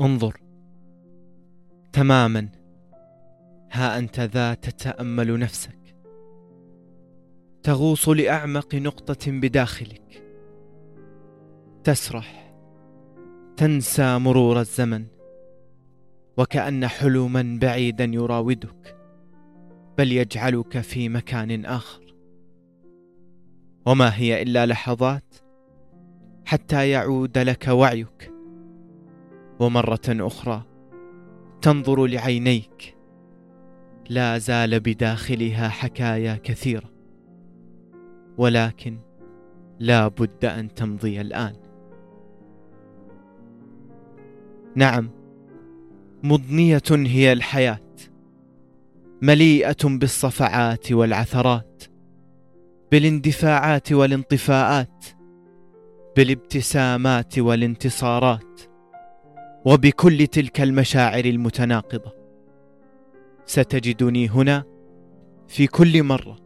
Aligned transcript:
انظر. 0.00 0.40
تماما. 1.92 2.48
ها 3.72 3.98
أنت 3.98 4.20
ذا 4.20 4.54
تتأمل 4.54 5.38
نفسك. 5.38 5.96
تغوص 7.62 8.08
لأعمق 8.08 8.74
نقطة 8.74 9.30
بداخلك. 9.30 10.22
تسرح. 11.84 12.54
تنسى 13.56 14.18
مرور 14.18 14.60
الزمن. 14.60 15.06
وكأن 16.36 16.86
حلما 16.86 17.58
بعيدا 17.62 18.04
يراودك. 18.04 18.96
بل 19.98 20.12
يجعلك 20.12 20.80
في 20.80 21.08
مكان 21.08 21.64
آخر. 21.64 22.14
وما 23.86 24.16
هي 24.16 24.42
إلا 24.42 24.66
لحظات. 24.66 25.34
حتى 26.44 26.90
يعود 26.90 27.38
لك 27.38 27.68
وعيك. 27.68 28.39
ومرة 29.60 30.00
أخرى 30.08 30.62
تنظر 31.62 32.06
لعينيك. 32.06 32.96
لا 34.08 34.38
زال 34.38 34.80
بداخلها 34.80 35.68
حكايا 35.68 36.40
كثيرة. 36.44 36.90
ولكن 38.38 38.98
لا 39.78 40.08
بد 40.08 40.44
أن 40.44 40.74
تمضي 40.74 41.20
الآن. 41.20 41.56
نعم 44.74 45.10
مضنية 46.22 46.82
هي 46.90 47.32
الحياة. 47.32 47.80
مليئة 49.22 49.76
بالصفعات 49.84 50.92
والعثرات 50.92 51.82
بالاندفاعات 52.92 53.92
والانطفاءات 53.92 55.04
بالابتسامات 56.16 57.38
والانتصارات. 57.38 58.69
وبكل 59.64 60.26
تلك 60.26 60.60
المشاعر 60.60 61.24
المتناقضة 61.24 62.12
ستجدني 63.46 64.28
هنا 64.28 64.64
في 65.48 65.66
كل 65.66 66.02
مرة 66.02 66.36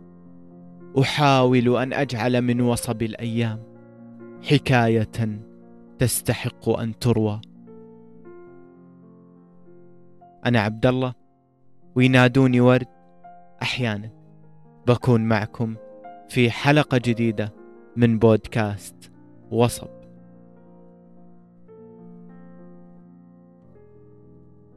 أحاول 1.00 1.76
أن 1.76 1.92
أجعل 1.92 2.42
من 2.42 2.60
وصب 2.60 3.02
الأيام 3.02 3.62
حكاية 4.42 5.40
تستحق 5.98 6.68
أن 6.68 6.98
تروى. 6.98 7.40
أنا 10.46 10.60
عبد 10.60 10.86
الله 10.86 11.14
وينادوني 11.94 12.60
ورد. 12.60 12.86
أحيانا 13.62 14.10
بكون 14.86 15.20
معكم 15.20 15.76
في 16.28 16.50
حلقة 16.50 16.98
جديدة 16.98 17.52
من 17.96 18.18
بودكاست 18.18 19.12
وصب. 19.50 20.03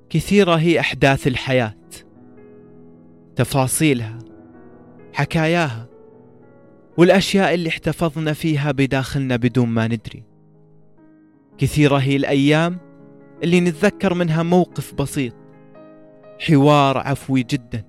كثيرة 0.09 0.55
هي 0.55 0.80
أحداث 0.80 1.27
الحياة 1.27 1.75
تفاصيلها 3.36 4.19
حكاياها 5.13 5.88
والأشياء 6.97 7.53
اللي 7.53 7.69
احتفظنا 7.69 8.33
فيها 8.33 8.72
بداخلنا 8.72 9.35
بدون 9.35 9.69
ما 9.69 9.88
ندري. 9.88 10.23
كثيرة 11.58 11.97
هي 11.97 12.16
الأيام 12.16 12.78
اللي 13.44 13.59
نتذكر 13.61 14.13
منها 14.13 14.44
موقف 14.44 14.94
بسيط 14.94 15.35
حوار 16.39 16.97
عفوي 16.97 17.44
جدا 17.44 17.83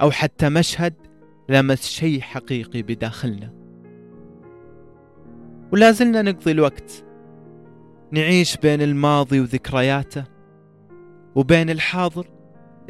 أو 0.00 0.10
حتى 0.10 0.48
مشهد 0.48 0.94
لمس 1.48 1.88
شيء 1.88 2.20
حقيقي 2.20 2.82
بداخلنا. 2.82 3.52
ولا 5.72 5.90
زلنا 5.90 6.22
نقضي 6.22 6.50
الوقت 6.50 7.04
نعيش 8.12 8.56
بين 8.56 8.82
الماضي 8.82 9.40
وذكرياته 9.40 10.24
وبين 11.34 11.70
الحاضر 11.70 12.26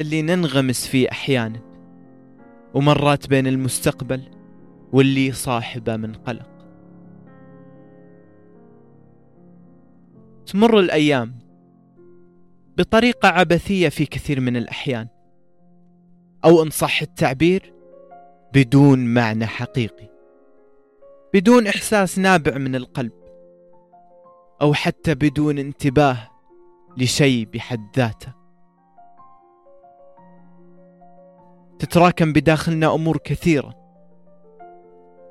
اللي 0.01 0.21
ننغمس 0.21 0.87
فيه 0.87 1.11
أحيانا 1.11 1.59
ومرات 2.73 3.27
بين 3.27 3.47
المستقبل 3.47 4.21
واللي 4.93 5.31
صاحبه 5.31 5.97
من 5.97 6.13
قلق. 6.13 6.51
تمر 10.45 10.79
الأيام 10.79 11.39
بطريقة 12.77 13.29
عبثية 13.29 13.89
في 13.89 14.05
كثير 14.05 14.39
من 14.39 14.57
الأحيان 14.57 15.07
أو 16.45 16.63
إن 16.63 16.69
صح 16.69 17.01
التعبير 17.01 17.73
بدون 18.53 19.13
معنى 19.13 19.45
حقيقي 19.45 20.09
بدون 21.33 21.67
إحساس 21.67 22.19
نابع 22.19 22.57
من 22.57 22.75
القلب 22.75 23.11
أو 24.61 24.73
حتى 24.73 25.15
بدون 25.15 25.59
انتباه 25.59 26.17
لشيء 26.97 27.45
بحد 27.53 27.87
ذاته. 27.97 28.40
تتراكم 31.81 32.33
بداخلنا 32.33 32.95
أمور 32.95 33.17
كثيرة. 33.17 33.75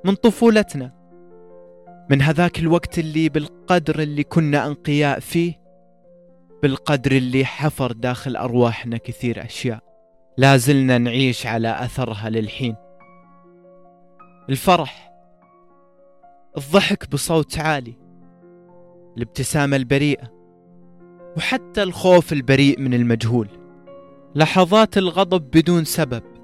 من 0.04 0.14
طفولتنا 0.14 0.92
من 2.10 2.22
هذاك 2.22 2.58
الوقت 2.58 2.98
اللي 2.98 3.28
بالقدر 3.28 3.98
اللي 3.98 4.24
كنا 4.24 4.66
أنقياء 4.66 5.20
فيه 5.20 5.60
بالقدر 6.62 7.12
اللي 7.12 7.44
حفر 7.44 7.92
داخل 7.92 8.36
أرواحنا 8.36 8.96
كثير 8.96 9.44
أشياء. 9.44 9.80
لازلنا 10.38 10.98
نعيش 10.98 11.46
على 11.46 11.84
أثرها 11.84 12.30
للحين. 12.30 12.76
الفرح 14.48 15.12
الضحك 16.56 17.10
بصوت 17.10 17.58
عالي 17.58 17.94
الابتسامة 19.16 19.76
البريئة 19.76 20.30
وحتى 21.36 21.82
الخوف 21.82 22.32
البريء 22.32 22.80
من 22.80 22.94
المجهول. 22.94 23.48
لحظات 24.34 24.98
الغضب 24.98 25.42
بدون 25.42 25.84
سبب. 25.84 26.39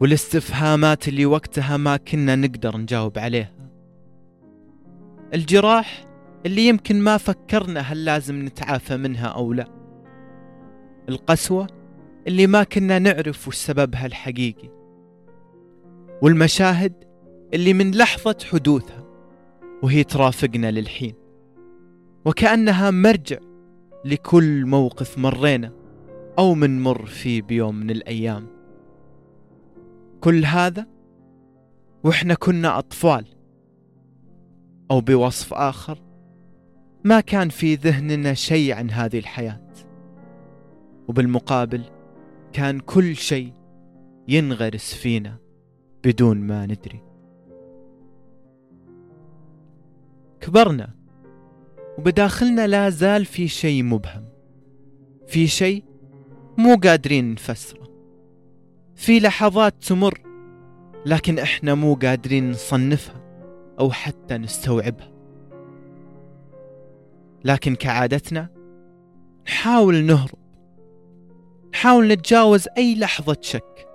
والاستفهامات 0.00 1.08
اللي 1.08 1.26
وقتها 1.26 1.76
ما 1.76 1.96
كنا 1.96 2.36
نقدر 2.36 2.76
نجاوب 2.76 3.18
عليها. 3.18 3.52
الجراح 5.34 6.06
اللي 6.46 6.68
يمكن 6.68 7.00
ما 7.00 7.16
فكرنا 7.16 7.80
هل 7.80 8.04
لازم 8.04 8.44
نتعافى 8.44 8.96
منها 8.96 9.26
أو 9.26 9.52
لا. 9.52 9.68
القسوة 11.08 11.66
اللي 12.26 12.46
ما 12.46 12.62
كنا 12.62 12.98
نعرف 12.98 13.48
وش 13.48 13.56
سببها 13.56 14.06
الحقيقي. 14.06 14.68
والمشاهد 16.22 16.92
اللي 17.54 17.74
من 17.74 17.90
لحظة 17.90 18.36
حدوثها 18.52 19.04
وهي 19.82 20.04
ترافقنا 20.04 20.70
للحين. 20.70 21.14
وكأنها 22.24 22.90
مرجع 22.90 23.38
لكل 24.04 24.66
موقف 24.66 25.18
مرينا 25.18 25.72
أو 26.38 26.54
منمر 26.54 27.06
فيه 27.06 27.42
بيوم 27.42 27.74
من 27.74 27.90
الأيام. 27.90 28.59
كل 30.20 30.44
هذا 30.44 30.86
وإحنا 32.04 32.34
كنا 32.34 32.78
أطفال 32.78 33.26
أو 34.90 35.00
بوصف 35.00 35.54
آخر 35.54 36.02
ما 37.04 37.20
كان 37.20 37.48
في 37.48 37.74
ذهننا 37.74 38.34
شيء 38.34 38.72
عن 38.72 38.90
هذه 38.90 39.18
الحياة. 39.18 39.66
وبالمقابل 41.08 41.84
كان 42.52 42.80
كل 42.80 43.16
شيء 43.16 43.52
ينغرس 44.28 44.94
فينا 44.94 45.36
بدون 46.04 46.36
ما 46.36 46.66
ندري. 46.66 47.02
كبرنا 50.40 50.94
وبداخلنا 51.98 52.66
لا 52.66 52.90
زال 52.90 53.24
في 53.24 53.48
شيء 53.48 53.82
مبهم 53.82 54.24
في 55.26 55.46
شيء 55.46 55.84
مو 56.58 56.74
قادرين 56.74 57.32
نفسره 57.32 57.79
في 59.00 59.20
لحظات 59.20 59.74
تمر 59.84 60.20
لكن 61.06 61.38
إحنا 61.38 61.74
مو 61.74 61.94
قادرين 61.94 62.50
نصنفها 62.50 63.20
أو 63.80 63.90
حتى 63.90 64.38
نستوعبها. 64.38 65.12
لكن 67.44 67.74
كعادتنا 67.74 68.48
نحاول 69.46 70.04
نهرب 70.04 70.38
نحاول 71.72 72.08
نتجاوز 72.08 72.68
أي 72.78 72.94
لحظة 72.94 73.36
شك 73.40 73.88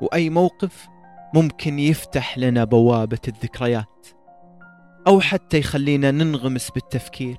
وأي 0.00 0.30
موقف 0.30 0.88
ممكن 1.34 1.78
يفتح 1.78 2.38
لنا 2.38 2.64
بوابة 2.64 3.20
الذكريات 3.28 4.06
أو 5.06 5.20
حتى 5.20 5.58
يخلينا 5.58 6.10
ننغمس 6.10 6.70
بالتفكير 6.70 7.36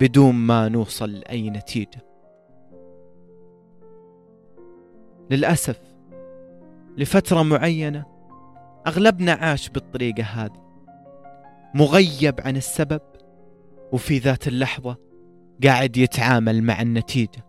بدون 0.00 0.34
ما 0.34 0.68
نوصل 0.68 1.12
لأي 1.12 1.50
نتيجة. 1.50 2.06
للأسف 5.30 5.91
لفترة 6.96 7.42
معينة 7.42 8.04
أغلبنا 8.86 9.32
عاش 9.32 9.68
بالطريقة 9.68 10.22
هذه 10.22 10.62
مغيب 11.74 12.40
عن 12.40 12.56
السبب 12.56 13.00
وفي 13.92 14.18
ذات 14.18 14.48
اللحظة 14.48 14.96
قاعد 15.64 15.96
يتعامل 15.96 16.62
مع 16.62 16.82
النتيجة. 16.82 17.46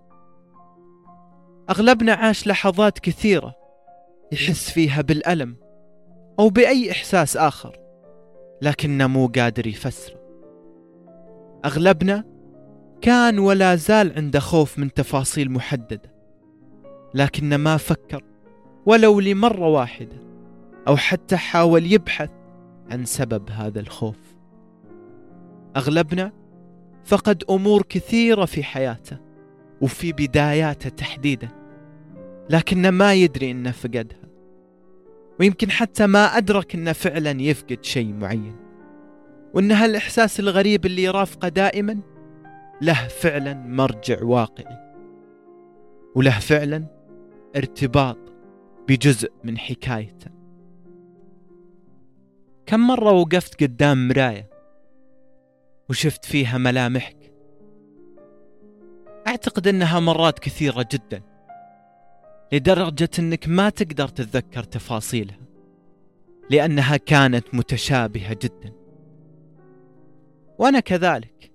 أغلبنا 1.69 2.13
عاش 2.13 2.47
لحظات 2.47 2.99
كثيرة 2.99 3.55
يحس 4.31 4.71
فيها 4.71 5.01
بالألم 5.01 5.55
أو 6.39 6.49
بأي 6.49 6.91
إحساس 6.91 7.37
آخر 7.37 7.79
لكنه 8.61 9.07
مو 9.07 9.27
قادر 9.27 9.67
يفسره. 9.67 10.23
أغلبنا 11.65 12.23
كان 13.01 13.39
ولا 13.39 13.75
زال 13.75 14.13
عنده 14.15 14.39
خوف 14.39 14.79
من 14.79 14.93
تفاصيل 14.93 15.51
محددة 15.51 16.13
لكن 17.13 17.55
ما 17.55 17.77
فكر 17.77 18.32
ولو 18.85 19.19
لمرة 19.19 19.67
واحدة 19.67 20.17
أو 20.87 20.97
حتى 20.97 21.37
حاول 21.37 21.91
يبحث 21.91 22.29
عن 22.91 23.05
سبب 23.05 23.49
هذا 23.49 23.79
الخوف. 23.79 24.35
أغلبنا 25.77 26.31
فقد 27.03 27.43
أمور 27.49 27.81
كثيرة 27.81 28.45
في 28.45 28.63
حياته 28.63 29.17
وفي 29.81 30.11
بداياته 30.11 30.89
تحديدا 30.89 31.49
لكنه 32.49 32.89
ما 32.89 33.13
يدري 33.13 33.51
إنه 33.51 33.71
فقدها 33.71 34.23
ويمكن 35.39 35.71
حتى 35.71 36.07
ما 36.07 36.25
أدرك 36.25 36.75
إنه 36.75 36.91
فعلا 36.91 37.41
يفقد 37.41 37.77
شيء 37.81 38.13
معين 38.13 38.55
وإن 39.53 39.71
هالإحساس 39.71 40.39
الغريب 40.39 40.85
اللي 40.85 41.03
يرافقه 41.03 41.47
دائما 41.47 41.99
له 42.81 43.07
فعلا 43.07 43.53
مرجع 43.53 44.23
واقعي 44.23 44.95
وله 46.15 46.39
فعلا 46.39 46.85
ارتباط 47.55 48.32
بجزء 48.87 49.31
من 49.43 49.57
حكايته. 49.57 50.31
كم 52.65 52.79
مرة 52.87 53.11
وقفت 53.11 53.63
قدام 53.63 54.07
مراية 54.07 54.49
وشفت 55.89 56.25
فيها 56.25 56.57
ملامحك؟ 56.57 57.33
أعتقد 59.27 59.67
أنها 59.67 59.99
مرات 59.99 60.39
كثيرة 60.39 60.87
جدا 60.91 61.21
لدرجة 62.51 63.09
أنك 63.19 63.47
ما 63.47 63.69
تقدر 63.69 64.07
تتذكر 64.07 64.63
تفاصيلها 64.63 65.39
لأنها 66.49 66.97
كانت 66.97 67.55
متشابهة 67.55 68.33
جدا. 68.33 68.73
وأنا 70.59 70.79
كذلك 70.79 71.51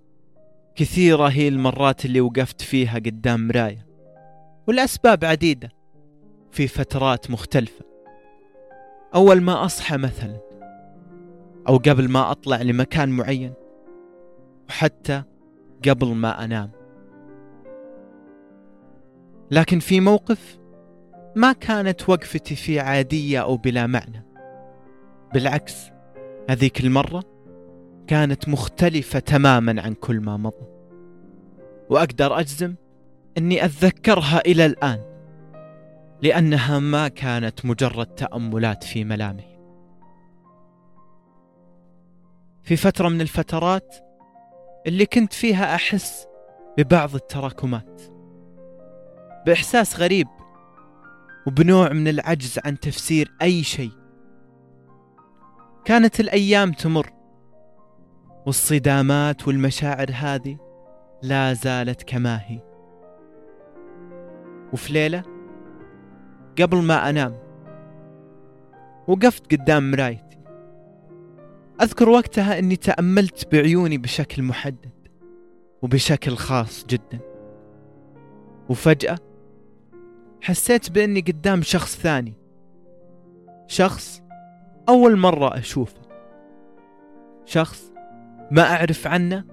كثيرة 0.75 1.27
هي 1.29 1.49
المرات 1.49 2.05
اللي 2.05 2.21
وقفت 2.21 2.63
فيها 2.63 2.95
قدام 2.95 3.49
مراية 3.49 3.87
والأسباب 4.69 5.25
عديدة. 5.25 5.78
في 6.51 6.69
فترات 6.69 7.31
مختلفة. 7.31 7.85
أول 9.15 9.41
ما 9.41 9.65
أصحى 9.65 9.97
مثلا 9.97 10.41
أو 11.69 11.77
قبل 11.77 12.09
ما 12.09 12.31
أطلع 12.31 12.63
لمكان 12.63 13.09
معين 13.09 13.53
وحتى 14.69 15.23
قبل 15.89 16.07
ما 16.07 16.45
أنام. 16.45 16.71
لكن 19.51 19.79
في 19.79 20.01
موقف 20.01 20.59
ما 21.37 21.53
كانت 21.53 22.09
وقفتي 22.09 22.57
فيه 22.57 22.81
عادية 22.81 23.43
أو 23.43 23.57
بلا 23.57 23.87
معنى. 23.87 24.25
بالعكس 25.35 25.91
هذيك 26.51 26.81
المرة 26.81 27.25
كانت 28.07 28.49
مختلفة 28.49 29.19
تماما 29.19 29.83
عن 29.83 29.95
كل 29.95 30.21
ما 30.21 30.37
مضى. 30.37 30.67
وأقدر 31.91 32.41
أجزم 32.41 32.75
أني 33.39 33.65
أتذكرها 33.65 34.41
إلى 34.47 34.67
الآن. 34.67 35.18
لأنها 36.23 36.79
ما 36.79 37.09
كانت 37.09 37.65
مجرد 37.65 38.07
تأملات 38.07 38.85
في 38.85 39.05
ملامحي 39.05 39.59
في 42.63 42.77
فترة 42.77 43.09
من 43.09 43.21
الفترات 43.21 43.97
اللي 44.87 45.07
كنت 45.07 45.33
فيها 45.33 45.75
أحس 45.75 46.27
ببعض 46.79 47.15
التراكمات 47.15 48.03
بإحساس 49.47 50.01
غريب 50.01 50.29
وبنوع 51.47 51.93
من 51.93 52.09
العجز 52.09 52.59
عن 52.65 52.81
تفسير 52.81 53.33
أي 53.43 53.63
شيء. 53.63 53.93
كانت 55.85 56.21
الأيام 56.21 56.73
تمر 56.73 57.11
والصدامات 58.47 59.49
والمشاعر 59.49 60.09
هذه 60.15 60.59
لا 61.23 61.53
زالت 61.53 62.03
كما 62.03 62.41
هي. 62.47 62.61
وفي 64.73 64.93
ليلة 64.93 65.38
قبل 66.61 66.77
ما 66.77 67.11
أنام. 67.11 67.39
وقفت 69.09 69.55
قدام 69.55 69.91
مرايتي. 69.91 70.39
أذكر 71.83 72.09
وقتها 72.09 72.59
أني 72.59 72.77
تأملت 72.77 73.53
بعيوني 73.53 73.99
بشكل 73.99 74.43
محدد 74.43 75.09
وبشكل 75.83 76.37
خاص 76.37 76.87
جدا. 76.87 77.19
وفجأة 78.69 79.19
حسيت 80.41 80.91
بأني 80.91 81.21
قدام 81.21 81.63
شخص 81.63 81.97
ثاني. 81.97 82.35
شخص 83.67 84.23
أول 84.89 85.17
مرة 85.17 85.59
أشوفه. 85.59 86.03
شخص 87.45 87.93
ما 88.51 88.63
أعرف 88.63 89.07
عنه 89.07 89.45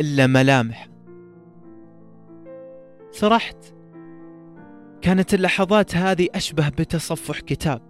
إلا 0.00 0.26
ملامح 0.26 0.88
سرحت 3.10 3.75
كانت 5.06 5.34
اللحظات 5.34 5.96
هذه 5.96 6.28
أشبه 6.34 6.68
بتصفح 6.68 7.40
كتاب 7.40 7.82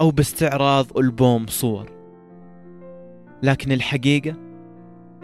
أو 0.00 0.10
باستعراض 0.10 0.98
ألبوم 0.98 1.46
صور. 1.46 1.92
لكن 3.42 3.72
الحقيقة 3.72 4.36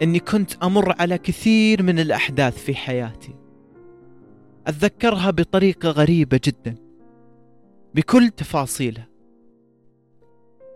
أني 0.01 0.19
كنت 0.19 0.63
أمر 0.63 0.95
على 1.01 1.17
كثير 1.17 1.83
من 1.83 1.99
الأحداث 1.99 2.57
في 2.57 2.75
حياتي. 2.75 3.35
أتذكرها 4.67 5.31
بطريقة 5.31 5.89
غريبة 5.89 6.39
جدا 6.43 6.75
بكل 7.93 8.29
تفاصيلها. 8.29 9.07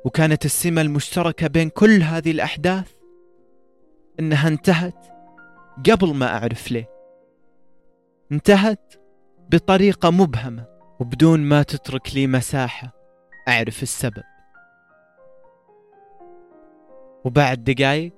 وكانت 0.05 0.45
السمة 0.45 0.81
المشتركة 0.81 1.47
بين 1.47 1.69
كل 1.69 2.01
هذه 2.01 2.31
الأحداث 2.31 2.91
إنها 4.19 4.47
انتهت 4.47 5.05
قبل 5.89 6.13
ما 6.13 6.37
أعرف 6.37 6.71
ليه. 6.71 6.89
انتهت 8.31 8.98
بطريقة 9.51 10.11
مبهمة 10.11 10.65
وبدون 10.99 11.39
ما 11.39 11.63
تترك 11.63 12.15
لي 12.15 12.27
مساحة 12.27 12.93
أعرف 13.47 13.83
السبب. 13.83 14.23
وبعد 17.25 17.63
دقايق 17.63 18.13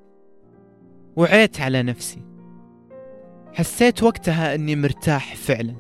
وعيت 1.16 1.62
على 1.62 1.84
نفسي. 1.84 2.22
حسيت 3.54 4.04
وقتها 4.04 4.56
أني 4.56 4.76
مرتاح 4.76 5.36
فعلا 5.36 5.76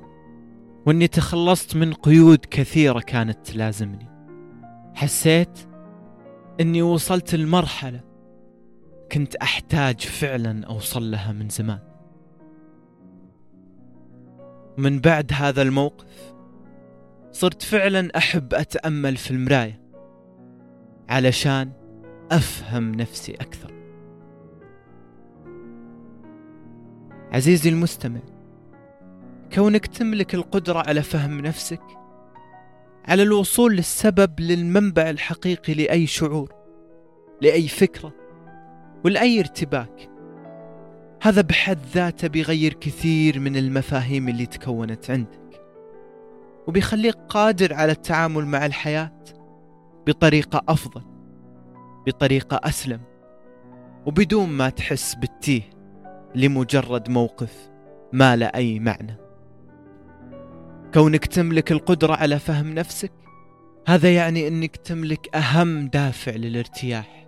وأني 0.85 1.07
تخلصت 1.07 1.75
من 1.75 1.93
قيود 1.93 2.45
كثيرة 2.51 2.99
كانت 2.99 3.47
تلازمني. 3.47 4.09
حسيت 4.95 5.59
أني 6.61 6.81
وصلت 6.81 7.35
لمرحلة 7.35 8.01
كنت 9.11 9.35
أحتاج 9.35 9.99
فعلا 9.99 10.65
أوصل 10.65 11.11
لها 11.11 11.31
من 11.31 11.49
زمان. 11.49 11.90
من 14.81 14.99
بعد 14.99 15.31
هذا 15.33 15.61
الموقف 15.61 16.33
صرت 17.31 17.61
فعلا 17.61 18.17
أحب 18.17 18.53
أتأمل 18.53 19.17
في 19.17 19.31
المراية 19.31 19.81
علشان 21.09 21.71
أفهم 22.31 22.91
نفسي 22.95 23.33
أكثر. 23.33 23.73
عزيزي 27.31 27.69
المستمع 27.69 28.19
كونك 29.53 29.87
تملك 29.87 30.35
القدرة 30.35 30.83
على 30.87 31.01
فهم 31.01 31.39
نفسك 31.39 31.83
على 33.05 33.23
الوصول 33.23 33.75
للسبب 33.75 34.39
للمنبع 34.39 35.09
الحقيقي 35.09 35.73
لأي 35.73 36.07
شعور 36.07 36.53
لأي 37.41 37.67
فكرة 37.67 38.13
ولأي 39.05 39.39
ارتباك 39.39 40.10
هذا 41.21 41.41
بحد 41.41 41.79
ذاته 41.93 42.27
بيغير 42.27 42.73
كثير 42.73 43.39
من 43.39 43.57
المفاهيم 43.57 44.29
اللي 44.29 44.45
تكونت 44.45 45.11
عندك 45.11 45.61
وبيخليك 46.67 47.15
قادر 47.29 47.73
على 47.73 47.91
التعامل 47.91 48.45
مع 48.45 48.65
الحياة 48.65 49.23
بطريقة 50.07 50.61
أفضل 50.69 51.01
بطريقة 52.07 52.59
أسلم 52.63 52.99
وبدون 54.05 54.49
ما 54.49 54.69
تحس 54.69 55.15
بالتيه 55.15 55.61
لمجرد 56.35 57.09
موقف 57.09 57.69
ما 58.13 58.35
له 58.35 58.45
أي 58.45 58.79
معنى. 58.79 59.15
كونك 60.93 61.25
تملك 61.25 61.71
القدرة 61.71 62.15
على 62.15 62.39
فهم 62.39 62.73
نفسك 62.73 63.11
هذا 63.87 64.13
يعني 64.15 64.47
أنك 64.47 64.75
تملك 64.75 65.35
أهم 65.35 65.87
دافع 65.87 66.31
للارتياح 66.31 67.27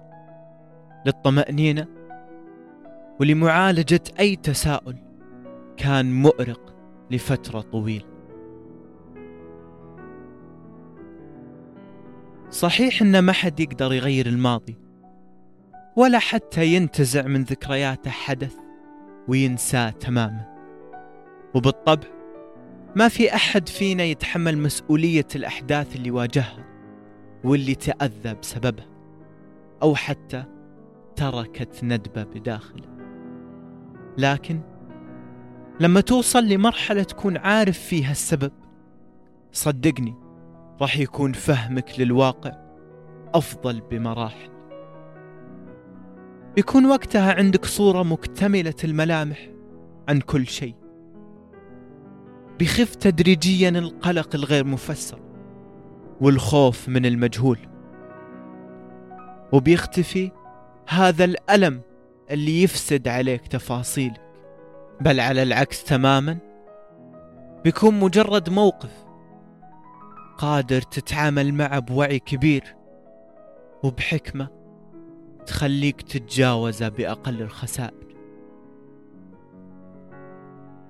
للطمأنينة 1.06 2.03
ولمعالجة 3.20 4.02
أي 4.20 4.36
تساؤل 4.36 4.96
كان 5.78 6.22
مؤرق 6.22 6.76
لفترة 7.12 7.62
طويلة. 7.62 8.06
صحيح 12.50 13.02
إن 13.02 13.20
ما 13.20 13.32
حد 13.32 13.60
يقدر 13.60 13.94
يغير 13.94 14.26
الماضي 14.26 14.78
ولا 15.96 16.20
حتى 16.20 16.66
ينتزع 16.66 17.28
من 17.28 17.44
ذكرياته 17.44 18.12
حدث 18.12 18.56
وينساه 19.28 19.90
تماما. 19.90 20.54
وبالطبع 21.56 22.08
ما 22.96 23.08
في 23.08 23.36
أحد 23.36 23.70
فينا 23.70 24.04
يتحمل 24.04 24.58
مسؤولية 24.58 25.28
الأحداث 25.36 25.96
اللي 25.96 26.12
واجهها 26.12 26.66
واللي 27.44 27.76
تأذى 27.76 28.34
بسببها 28.34 28.90
أو 29.82 29.96
حتى 29.96 30.44
تركت 31.16 31.84
ندبة 31.84 32.24
بداخله. 32.24 33.03
لكن 34.18 34.62
لما 35.80 36.02
توصل 36.02 36.44
لمرحلة 36.44 37.04
تكون 37.04 37.38
عارف 37.38 37.80
فيها 37.80 38.12
السبب 38.12 38.52
صدقني 39.52 40.16
راح 40.82 40.98
يكون 40.98 41.34
فهمك 41.34 42.00
للواقع 42.00 42.52
أفضل 43.34 43.82
بمراحل. 43.82 44.50
بيكون 46.56 46.86
وقتها 46.86 47.34
عندك 47.34 47.66
صورة 47.66 48.04
مكتملة 48.04 48.74
الملامح 48.84 49.50
عن 50.10 50.20
كل 50.20 50.48
شيء 50.48 50.76
بيخف 52.60 52.96
تدريجيا 52.96 53.70
القلق 53.70 54.36
الغير 54.36 54.66
مفسر 54.66 55.20
والخوف 56.22 56.90
من 56.90 57.06
المجهول 57.06 57.60
وبيختفي 59.54 60.32
هذا 60.88 61.26
الألم 61.26 61.82
اللي 62.32 62.64
يفسد 62.64 63.08
عليك 63.08 63.48
تفاصيلك. 63.48 64.22
بل 65.02 65.20
على 65.20 65.44
العكس 65.44 65.84
تماما 65.84 66.38
بيكون 67.64 68.00
مجرد 68.00 68.50
موقف 68.50 69.06
قادر 70.38 70.82
تتعامل 70.82 71.54
معه 71.54 71.80
بوعي 71.80 72.20
كبير 72.20 72.76
وبحكمة 73.84 74.48
تخليك 75.46 76.02
تتجاوزه 76.02 76.90
بأقل 76.90 77.42
الخسائر. 77.42 78.16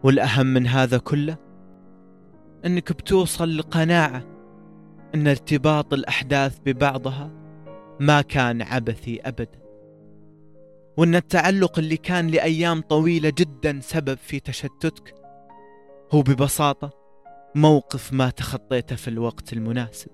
والأهم 0.04 0.46
من 0.46 0.68
هذا 0.68 0.98
كله 0.98 1.38
أنك 2.66 2.92
بتوصل 2.92 3.58
لقناعة 3.58 4.24
أن 5.16 5.28
ارتباط 5.28 5.94
الأحداث 5.94 6.60
ببعضها 6.66 7.32
ما 8.00 8.22
كان 8.22 8.62
عبثي 8.62 9.22
أبدا. 9.22 9.63
وأن 10.98 11.16
التعلق 11.16 11.80
اللي 11.80 11.98
كان 11.98 12.28
لأيام 12.28 12.82
طويلة 12.82 13.30
جدا 13.38 13.80
سبب 13.82 14.18
في 14.18 14.40
تشتتك 14.40 15.16
هو 16.12 16.22
ببساطة 16.22 16.92
موقف 17.56 18.14
ما 18.14 18.30
تخطيته 18.30 18.96
في 18.96 19.08
الوقت 19.08 19.54
المناسب. 19.54 20.12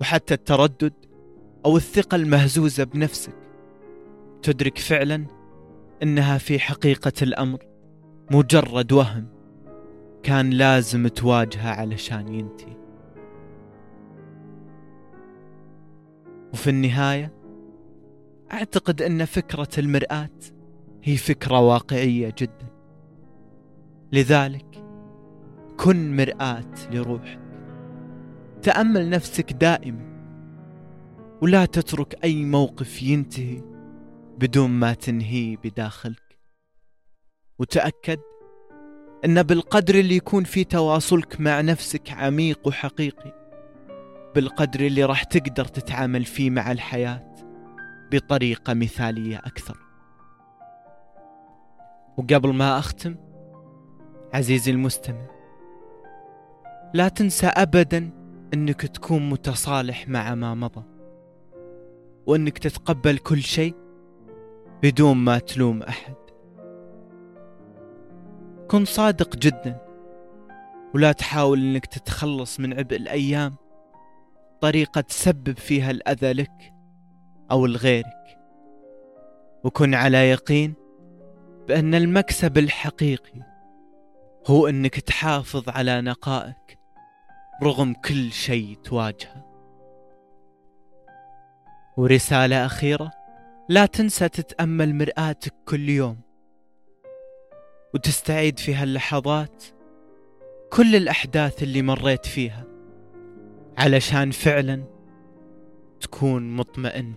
وحتى 0.00 0.34
التردد 0.34 0.92
أو 1.66 1.76
الثقة 1.76 2.14
المهزوزة 2.14 2.84
بنفسك 2.84 3.34
تدرك 4.42 4.78
فعلا 4.78 5.26
أنها 6.02 6.38
في 6.38 6.58
حقيقة 6.58 7.12
الأمر 7.22 7.58
مجرد 8.30 8.92
وهم 8.92 9.26
كان 10.22 10.50
لازم 10.50 11.08
تواجهه 11.08 11.70
علشان 11.70 12.34
ينتهي. 12.34 12.76
وفي 16.52 16.70
النهاية 16.70 17.41
أعتقد 18.52 19.02
أن 19.02 19.24
فكرة 19.24 19.68
المرآة 19.78 20.38
هي 21.02 21.16
فكرة 21.16 21.60
واقعية 21.60 22.34
جدا. 22.38 22.66
لذلك 24.12 24.84
كن 25.76 26.16
مرآة 26.16 26.74
لروحك. 26.90 27.40
تأمل 28.62 29.10
نفسك 29.10 29.52
دائما 29.52 30.12
ولا 31.42 31.64
تترك 31.64 32.24
أي 32.24 32.44
موقف 32.44 33.02
ينتهي 33.02 33.62
بدون 34.38 34.70
ما 34.70 34.94
تنهيه 34.94 35.56
بداخلك. 35.56 36.38
وتأكد 37.58 38.18
أن 39.24 39.42
بالقدر 39.42 39.94
اللي 39.94 40.16
يكون 40.16 40.44
في 40.44 40.64
تواصلك 40.64 41.40
مع 41.40 41.60
نفسك 41.60 42.10
عميق 42.10 42.66
وحقيقي 42.68 43.34
بالقدر 44.34 44.80
اللي 44.80 45.04
راح 45.04 45.24
تقدر 45.24 45.64
تتعامل 45.64 46.24
فيه 46.24 46.50
مع 46.50 46.72
الحياة 46.72 47.32
بطريقة 48.12 48.74
مثالية 48.74 49.38
أكثر. 49.38 49.78
وقبل 52.16 52.52
ما 52.52 52.78
أختم 52.78 53.16
عزيزي 54.34 54.70
المستمع 54.70 55.26
لا 56.94 57.08
تنسى 57.08 57.46
أبدا 57.46 58.10
أنك 58.54 58.80
تكون 58.80 59.30
متصالح 59.30 60.08
مع 60.08 60.34
ما 60.34 60.54
مضى 60.54 60.84
وأنك 62.26 62.58
تتقبل 62.58 63.18
كل 63.18 63.42
شيء 63.42 63.74
بدون 64.82 65.16
ما 65.16 65.38
تلوم 65.38 65.82
أحد. 65.82 66.14
كن 68.68 68.84
صادق 68.84 69.36
جدا 69.36 69.78
ولا 70.94 71.12
تحاول 71.12 71.58
أنك 71.58 71.86
تتخلص 71.86 72.60
من 72.60 72.78
عبء 72.78 72.96
الأيام. 72.96 73.56
طريقة 74.60 75.00
تسبب 75.00 75.58
فيها 75.58 75.90
الأذى 75.90 76.32
لك 76.32 76.71
أو 77.52 77.66
لغيرك. 77.66 78.38
وكن 79.64 79.94
على 79.94 80.30
يقين 80.30 80.74
بأن 81.68 81.94
المكسب 81.94 82.58
الحقيقي 82.58 83.42
هو 84.46 84.68
أنك 84.68 85.00
تحافظ 85.00 85.68
على 85.68 86.00
نقائك 86.00 86.78
رغم 87.62 87.94
كل 87.94 88.32
شيء 88.32 88.74
تواجهه. 88.84 89.52
ورسالة 91.96 92.66
أخيرة 92.66 93.10
لا 93.68 93.86
تنسى 93.86 94.28
تتأمل 94.28 94.94
مرآتك 94.94 95.54
كل 95.68 95.88
يوم 95.88 96.16
وتستعيد 97.94 98.58
في 98.58 98.74
هاللحظات 98.74 99.64
كل 100.72 100.96
الأحداث 100.96 101.62
اللي 101.62 101.82
مريت 101.82 102.26
فيها 102.26 102.64
علشان 103.78 104.30
فعلا 104.30 104.84
تكون 106.00 106.56
مطمئن 106.56 107.14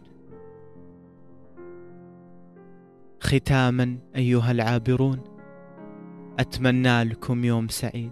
ختاما 3.26 3.98
أيها 4.16 4.52
العابرون 4.52 5.20
أتمنى 6.40 7.04
لكم 7.04 7.46
يوم 7.46 7.68
سعيد 7.68 8.12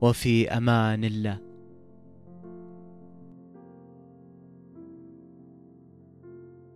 وفي 0.00 0.48
أمان 0.48 1.04
الله. 1.04 1.49